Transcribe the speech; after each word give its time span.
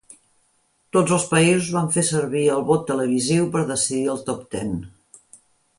Tots 0.97 1.13
el 1.17 1.25
països 1.33 1.69
van 1.77 1.91
fer 1.97 2.05
servir 2.09 2.43
el 2.57 2.65
vot 2.73 2.89
televisiu 2.89 3.47
per 3.57 3.63
decidir 3.75 4.05
el 4.17 4.27
top 4.33 4.43
ten. 4.57 4.79